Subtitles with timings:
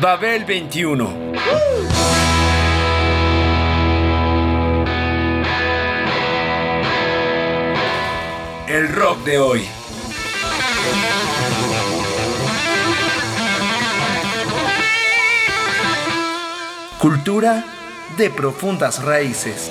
[0.00, 1.10] Babel 21.
[8.66, 9.68] El rock de hoy.
[16.98, 17.62] Cultura
[18.16, 19.70] de profundas raíces.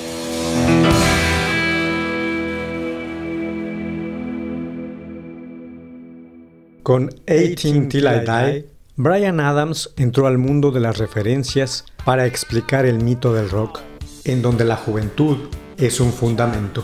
[6.83, 12.85] Con 18 Till I Die, Brian Adams entró al mundo de las referencias para explicar
[12.85, 13.79] el mito del rock,
[14.25, 15.37] en donde la juventud
[15.77, 16.83] es un fundamento.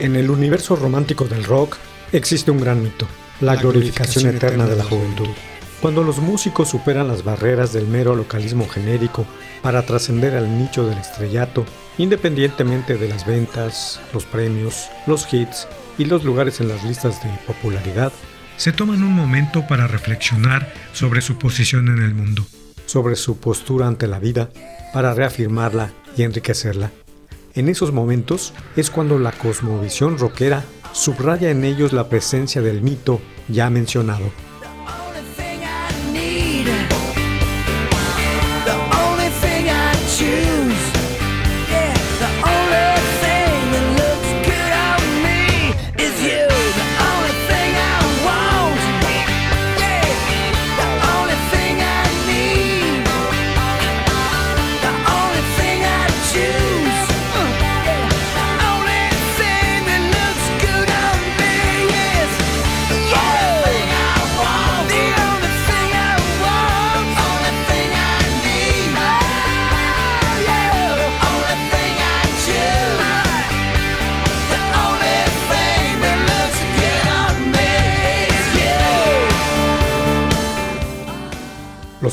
[0.00, 1.76] En el universo romántico del rock
[2.10, 3.06] existe un gran mito,
[3.42, 5.28] la, glorificación, eterna de la juventud.
[5.82, 9.26] Cuando los músicos superan las barreras del mero localismo genérico
[9.60, 11.66] para trascender al nicho del estrellato,
[11.98, 15.68] independientemente de las ventas, los premios, los hits
[15.98, 18.10] y los lugares en las listas de popularidad,
[18.56, 22.46] se toman un momento para reflexionar sobre su posición en el mundo,
[22.86, 24.48] sobre su postura ante la vida,
[24.94, 26.90] para reafirmarla y enriquecerla.
[27.54, 33.20] En esos momentos es cuando la cosmovisión rockera subraya en ellos la presencia del mito
[33.48, 34.30] ya mencionado.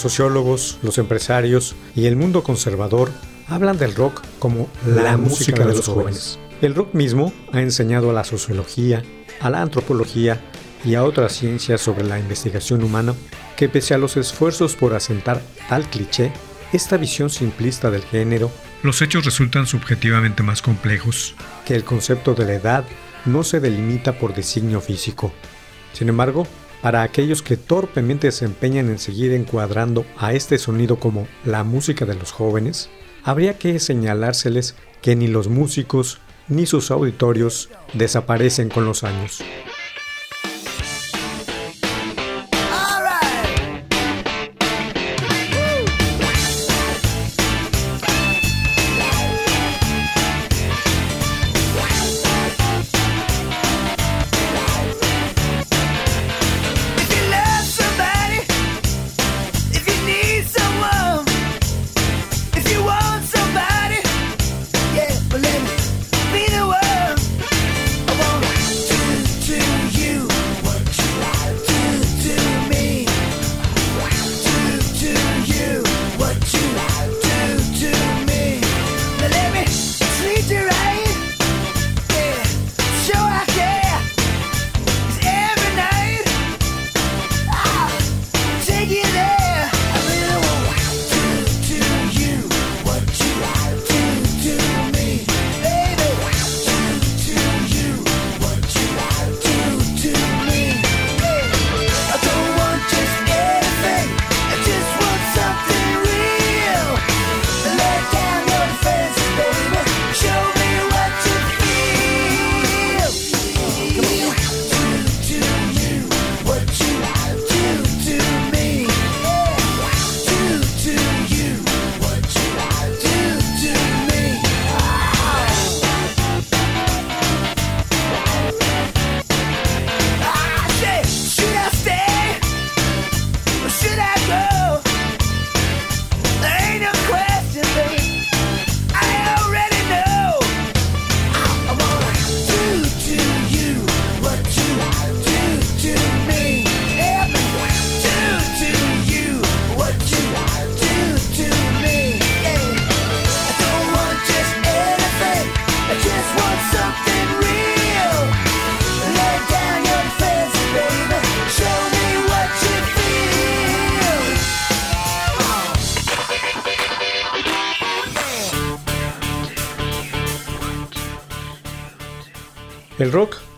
[0.10, 3.12] Sociólogos, los empresarios y el mundo conservador
[3.48, 6.40] hablan del rock como la, música, de, los jóvenes.
[6.62, 9.04] El rock mismo ha enseñado a la sociología,
[9.42, 10.40] a la antropología
[10.86, 13.16] y a otras ciencias sobre la investigación humana
[13.58, 16.32] que pese a los esfuerzos por asentar tal cliché,
[16.72, 18.50] esta visión simplista del género,
[18.84, 21.36] los hechos resultan subjetivamente más complejos,
[21.66, 22.86] que el concepto de la edad
[23.26, 25.34] no se delimita por designio físico.
[25.92, 26.48] Sin embargo,
[26.82, 32.06] para aquellos que torpemente se empeñan en seguir encuadrando a este sonido como la música
[32.06, 32.90] de los jóvenes,
[33.24, 39.44] habría que señalárseles que ni los músicos ni sus auditorios desaparecen con los años.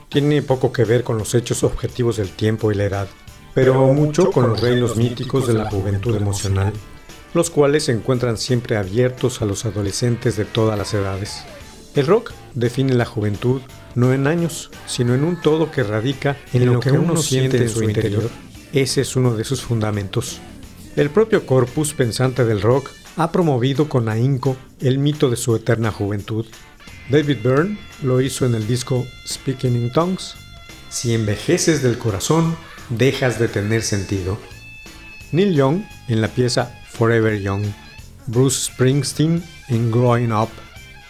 [0.09, 3.07] Tiene poco que ver con los hechos objetivos del tiempo y la edad,
[3.53, 6.73] pero mucho con los reinos míticos de la juventud emocional,
[7.33, 11.43] los cuales se encuentran siempre abiertos a los adolescentes de todas las edades.
[11.95, 13.61] El rock define la juventud
[13.95, 17.69] no en años, sino en un todo que radica en lo que uno siente en
[17.69, 18.29] su interior.
[18.73, 20.39] Ese es uno de sus fundamentos.
[20.95, 25.91] El propio corpus pensante del rock ha promovido con ahínco el mito de su eterna
[25.91, 26.45] juventud.
[27.09, 30.35] David Byrne lo hizo en el disco Speaking in Tongues.
[30.89, 32.55] Si envejeces del corazón,
[32.89, 34.37] dejas de tener sentido.
[35.31, 37.65] Neil Young en la pieza Forever Young.
[38.27, 40.49] Bruce Springsteen en Growing Up.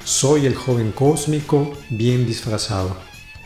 [0.05, 2.95] Soy el joven cósmico bien disfrazado.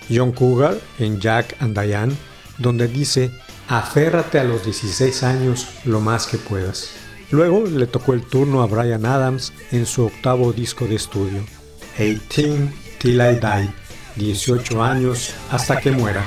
[0.07, 2.13] John Cougar en Jack and Diane,
[2.59, 3.31] donde dice,
[3.67, 6.91] aférrate a los 16 años lo más que puedas.
[7.31, 11.43] Luego le tocó el turno a Brian Adams en su octavo disco de estudio,
[11.97, 13.69] 18 Till I Die,
[14.15, 16.25] 18 años hasta que muera.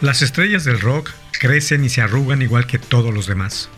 [0.00, 3.68] Las estrellas del rock crecen y se arrugan igual que todos los demás.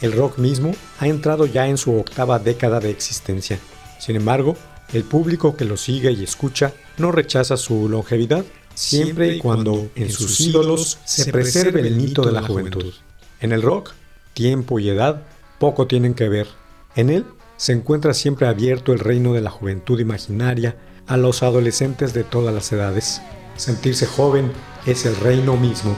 [0.00, 3.58] El rock mismo ha entrado ya en su octava década de existencia.
[3.98, 4.56] Sin embargo,
[4.92, 8.44] el público que lo sigue y escucha no rechaza su longevidad,
[8.74, 12.92] siempre y cuando en sus ídolos se preserve el mito de la juventud.
[13.40, 13.92] En el rock,
[14.32, 15.22] tiempo y edad
[15.58, 16.48] poco tienen que ver.
[16.96, 17.26] En él
[17.56, 20.76] se encuentra siempre abierto el reino de la juventud imaginaria
[21.06, 23.20] a los adolescentes de todas las edades.
[23.56, 24.50] Sentirse joven
[24.86, 25.94] es el reino mismo.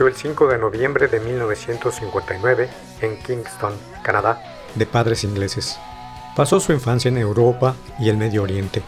[0.00, 2.70] Nació el 5 de noviembre de 1959
[3.02, 4.42] en Kingston, Canadá,
[4.74, 5.78] de padres ingleses.
[6.34, 8.82] Pasó su infancia en Europa y el Medio Oriente.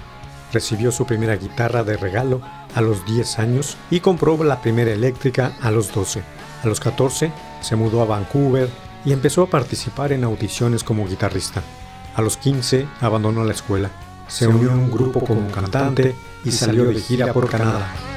[0.55, 2.41] Recibió su primera guitarra de regalo
[2.75, 6.23] a los 10 años y compró la primera eléctrica a los 12.
[6.63, 8.71] A los 14 se mudó a Vancouver
[9.05, 11.63] y empezó a participar en audiciones como guitarrista.
[12.15, 13.91] A los 15 abandonó la escuela,
[14.29, 18.12] se unió a un grupo como cantante y salió de gira por Canadá.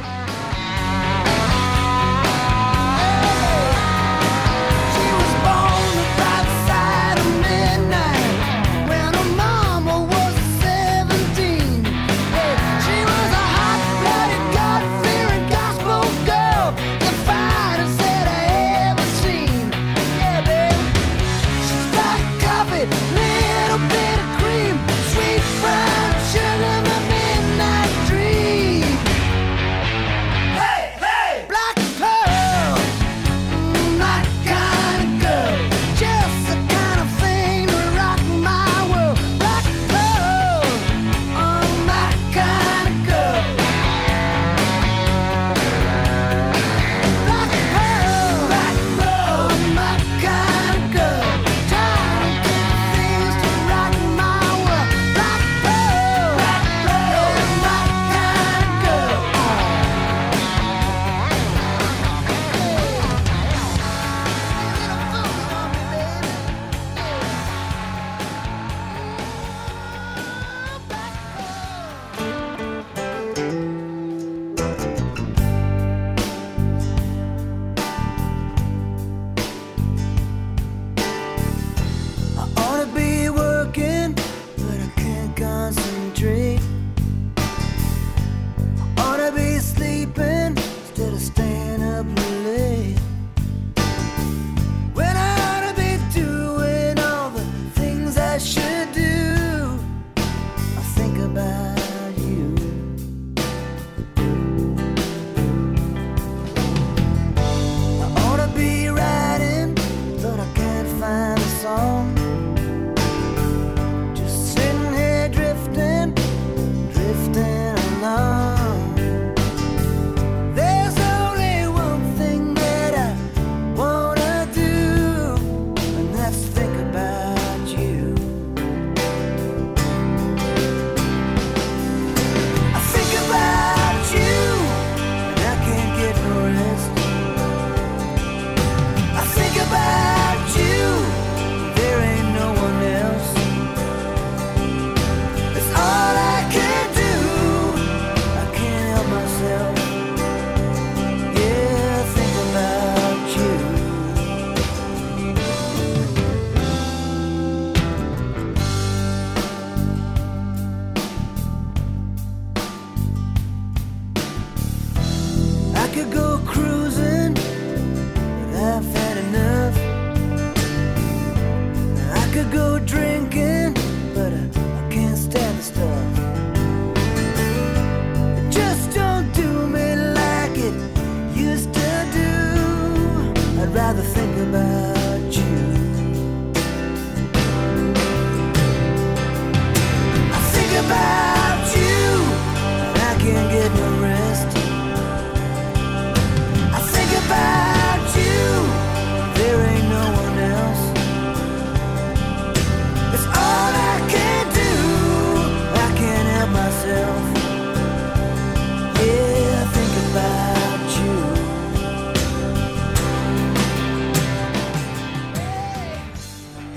[92.11, 92.34] up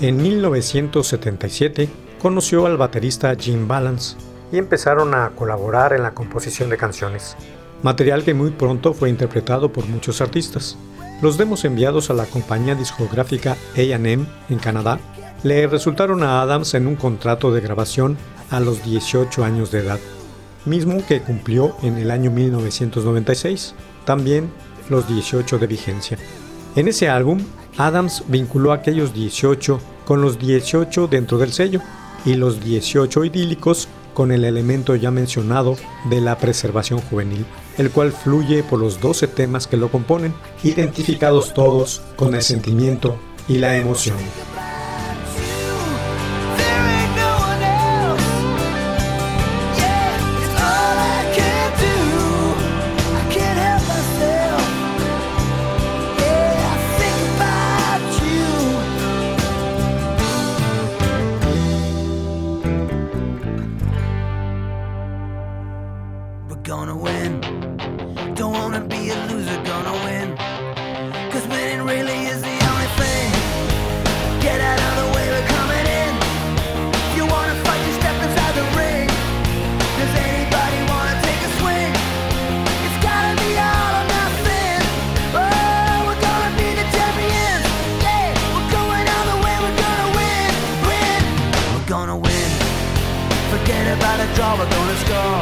[0.01, 1.89] En 1977
[2.21, 4.15] conoció al baterista Jim Balance
[4.49, 7.35] y empezaron a colaborar en la composición de canciones,
[7.83, 10.77] material que muy pronto fue interpretado por muchos artistas.
[11.21, 14.99] Los demos enviados a la compañía discográfica AM en Canadá
[15.43, 18.17] le resultaron a Adams en un contrato de grabación
[18.51, 19.99] a los 18 años de edad,
[20.63, 23.75] mismo que cumplió en el año 1996,
[24.05, 24.49] también
[24.89, 26.17] los 18 de vigencia.
[26.77, 27.41] En ese álbum
[27.77, 31.81] Adams vinculó aquellos 18 con los 18 dentro del sello
[32.25, 35.77] y los 18 idílicos con el elemento ya mencionado
[36.09, 37.45] de la preservación juvenil,
[37.77, 40.33] el cual fluye por los 12 temas que lo componen,
[40.63, 44.17] identificados todos con el sentimiento y la emoción.
[95.09, 95.41] store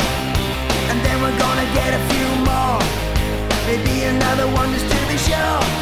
[0.90, 2.80] And then we're gonna get a few more.
[3.68, 5.77] Maybe another one just to be sure.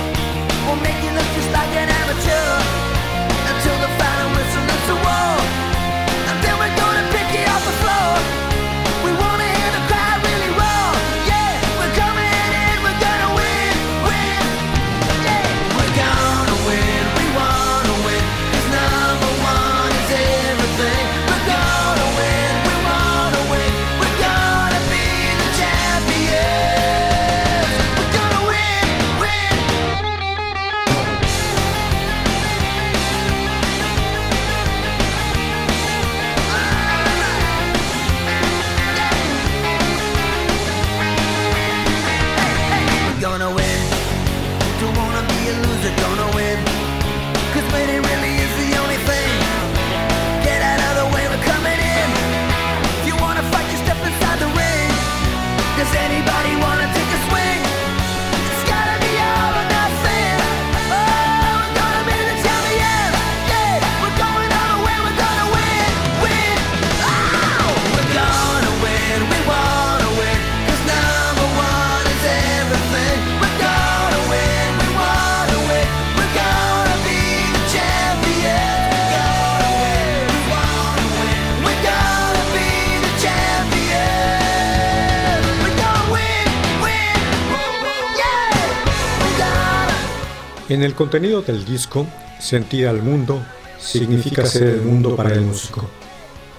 [90.76, 92.06] En el contenido del disco,
[92.38, 93.42] sentir al mundo
[93.80, 95.90] significa ser el mundo para el músico.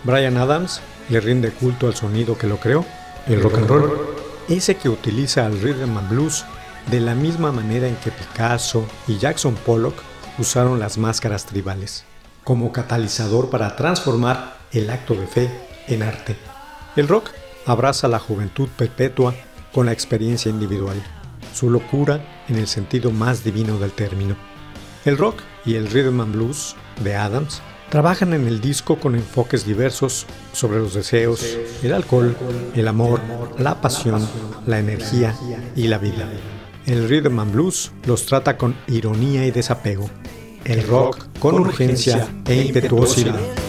[0.05, 2.87] Brian Adams le rinde culto al sonido que lo creó,
[3.27, 3.93] el rock and roll,
[4.49, 6.47] ese que utiliza el rhythm and blues
[6.91, 9.97] de la misma manera en que Picasso y Jackson Pollock
[10.39, 12.05] usaron las máscaras tribales,
[12.43, 15.51] como catalizador para transformar el acto de fe
[15.89, 16.39] en arte.
[16.97, 17.33] El rock
[17.67, 19.35] abraza la juventud perpetua
[19.75, 21.03] con la experiencia individual
[21.57, 24.37] su locura en el sentido más divino del término.
[25.05, 29.65] El rock y el rhythm and blues de Adams trabajan en el disco con enfoques
[29.65, 32.37] diversos sobre los deseos, el alcohol,
[32.75, 33.21] el amor,
[33.59, 34.27] la pasión,
[34.67, 35.35] la energía
[35.75, 36.29] y la vida.
[36.85, 40.11] El rhythm and blues los trata con ironía y desapego.
[40.65, 43.66] El rock con urgencia e impetuosidad.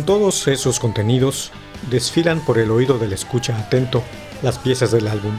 [0.00, 1.52] Con todos esos contenidos,
[1.90, 4.02] desfilan por el oído del escucha atento
[4.40, 5.38] las piezas del álbum.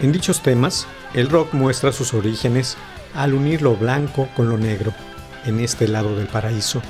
[0.00, 2.76] En dichos temas, el rock muestra sus orígenes
[3.14, 4.92] al unir lo blanco con lo negro,
[5.44, 6.82] en este lado del paraíso.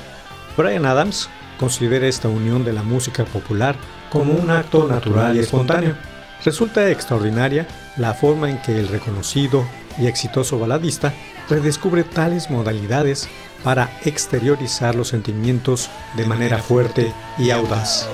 [0.57, 3.75] Brian Adams considera esta unión de la música popular
[4.09, 5.95] como un acto natural y espontáneo.
[6.43, 9.63] Resulta extraordinaria la forma en que el reconocido
[9.99, 11.13] y exitoso baladista
[11.47, 13.29] redescubre tales modalidades
[13.63, 18.09] para exteriorizar los sentimientos de manera fuerte y audaz.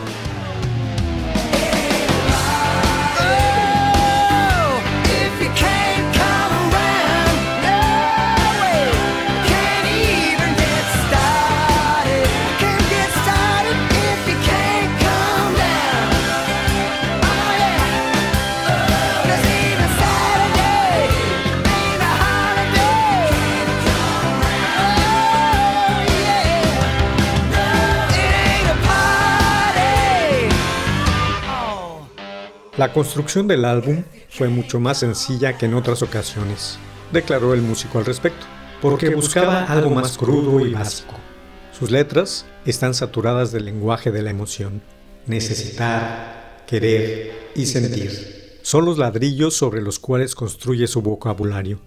[32.80, 36.80] La construcción del álbum fue mucho más sencilla que en otras ocasiones,
[37.12, 38.46] declaró el músico al respecto,
[38.82, 41.16] porque buscaba algo más crudo y básico.
[41.78, 44.82] Sus letras están saturadas del lenguaje de la emoción,
[45.26, 48.60] necesitar, querer y sentir.
[48.62, 51.82] Son los ladrillos sobre los cuales construye su vocabulario.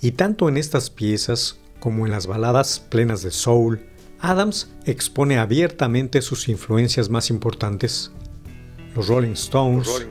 [0.00, 3.88] Y tanto en estas piezas como en las baladas plenas de soul,
[4.20, 8.12] Adams expone abiertamente sus influencias más importantes,
[8.98, 10.08] los Rolling Stones,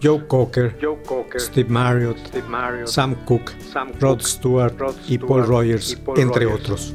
[0.00, 2.18] Joe, Cocker, Joe, Cocker, Steve, Marriott,
[2.86, 3.52] Sam Cooke,
[3.98, 4.74] Rod Stewart
[5.08, 6.94] y Paul Rogers, entre otros.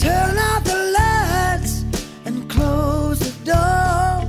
[0.00, 1.84] Turn out the lights
[2.24, 4.26] and close the door.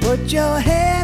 [0.00, 1.03] Put your head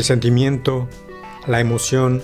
[0.00, 0.88] El sentimiento,
[1.46, 2.22] la emoción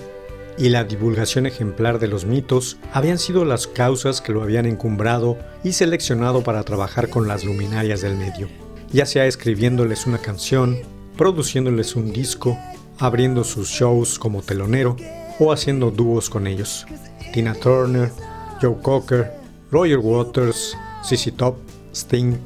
[0.57, 5.37] y la divulgación ejemplar de los mitos habían sido las causas que lo habían encumbrado
[5.63, 8.49] y seleccionado para trabajar con las luminarias del medio,
[8.91, 10.79] ya sea escribiéndoles una canción,
[11.17, 12.57] produciéndoles un disco,
[12.97, 14.95] abriendo sus shows como telonero
[15.37, 16.87] o haciendo dúos con ellos.
[17.31, 18.11] Tina Turner,
[18.59, 19.33] Joe Cocker,
[19.69, 21.57] Roger Waters, CC Top,
[21.93, 22.37] Sting,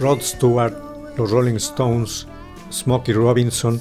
[0.00, 0.74] Rod Stewart,
[1.16, 2.26] los Rolling Stones,
[2.72, 3.80] Smokey Robinson,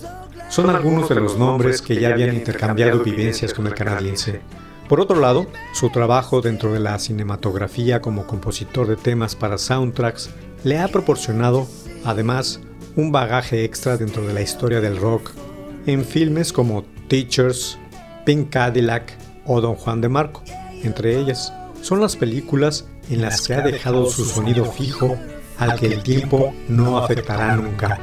[0.52, 4.42] son algunos de los nombres que ya habían intercambiado vivencias con el canadiense.
[4.90, 10.30] Por otro lado, su trabajo dentro de la cinematografía como compositor de temas para soundtracks
[10.66, 11.68] le ha proporcionado,
[12.04, 12.60] además,
[12.98, 15.32] un bagaje extra dentro de la historia del rock
[15.86, 17.78] en filmes como Teachers,
[18.26, 20.44] Pink Cadillac o Don Juan de Marco.
[20.84, 25.18] Entre ellas, son las películas en las que ha dejado su sonido fijo
[25.58, 27.98] al que el tiempo no afectará nunca.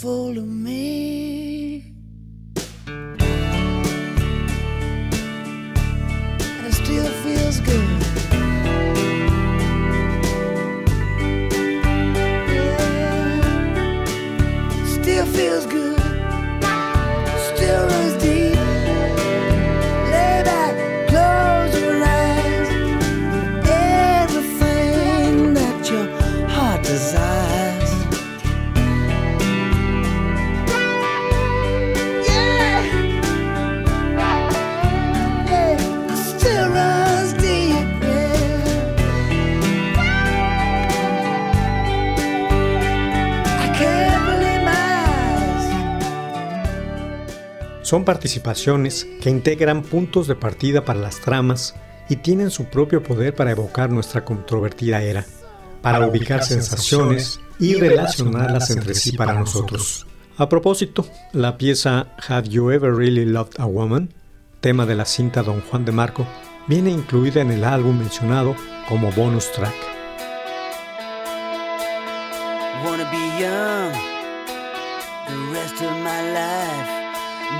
[0.00, 0.59] follow me.
[47.90, 51.74] Son participaciones que integran puntos de partida para las tramas
[52.08, 55.26] y tienen su propio poder para evocar nuestra controvertida era,
[55.82, 60.06] para ubicar sensaciones y relacionarlas entre sí para nosotros.
[60.36, 64.14] A propósito, la pieza Have You Ever Really Loved a Woman,
[64.60, 66.24] tema de la cinta Don Juan de Marco,
[66.68, 68.54] viene incluida en el álbum mencionado
[68.88, 69.74] como bonus track.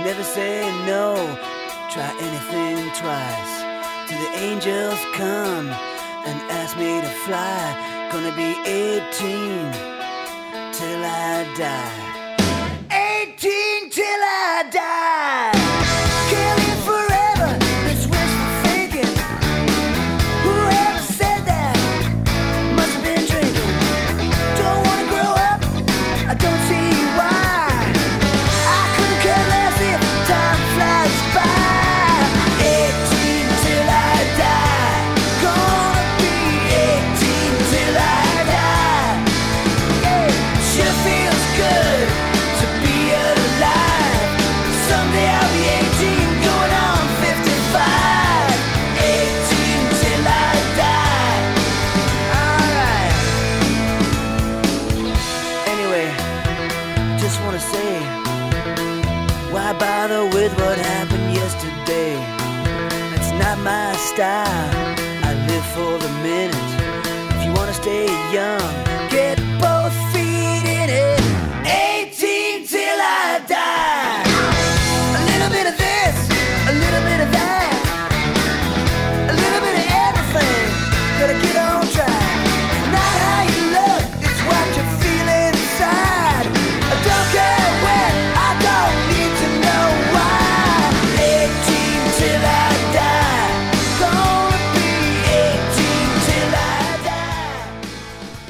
[0.05, 1.15] Never say no,
[1.91, 3.53] try anything twice.
[4.09, 8.09] Till the angels come and ask me to fly.
[8.11, 9.73] Gonna be 18
[10.73, 12.11] till I die.
[13.29, 15.60] 18 till I die.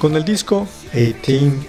[0.00, 1.20] Con el disco 18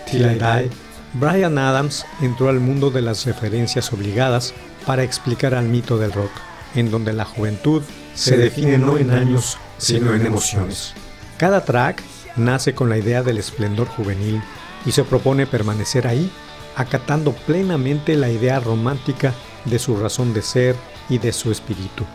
[0.10, 0.70] Till I Die,
[1.16, 4.54] Brian Adams entró al mundo de las referencias obligadas
[4.86, 6.32] para explicar al mito del rock,
[6.74, 7.82] en donde la juventud
[8.16, 10.94] se define no en años, sino en emociones.
[11.36, 12.02] Cada track
[12.38, 14.42] nace con la idea del esplendor juvenil
[14.86, 16.32] y se propone permanecer ahí,
[16.78, 19.34] acatando plenamente la idea romántica
[19.66, 20.78] de su razón de ser
[21.10, 22.06] y de su espíritu.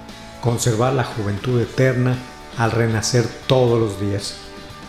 [0.40, 2.16] Conservar la juventud eterna
[2.56, 4.36] al renacer todos los días,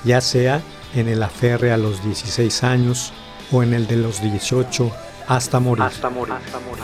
[0.05, 0.61] ya sea
[0.95, 3.13] en el aferre a los 16 años
[3.51, 4.91] o en el de los 18
[5.27, 5.83] hasta morir.
[5.83, 6.33] Hasta morir.
[6.33, 6.83] Hasta morir.